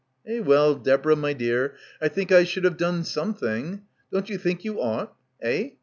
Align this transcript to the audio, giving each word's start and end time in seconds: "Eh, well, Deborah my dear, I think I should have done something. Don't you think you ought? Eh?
"Eh, 0.25 0.39
well, 0.39 0.73
Deborah 0.73 1.15
my 1.15 1.31
dear, 1.31 1.75
I 2.01 2.07
think 2.07 2.31
I 2.31 2.43
should 2.43 2.63
have 2.63 2.75
done 2.75 3.03
something. 3.03 3.83
Don't 4.11 4.31
you 4.31 4.39
think 4.39 4.65
you 4.65 4.81
ought? 4.81 5.15
Eh? 5.43 5.73